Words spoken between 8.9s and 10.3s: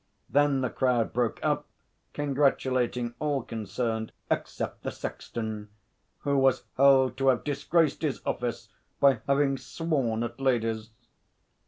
by having sworn